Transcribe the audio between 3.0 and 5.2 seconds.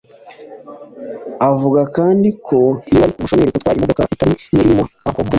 ari umushoferi utwaye imodoka itari iye irimo ako